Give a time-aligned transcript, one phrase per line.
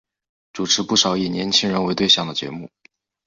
[0.51, 2.67] 主持不少以年青人为对象的节目。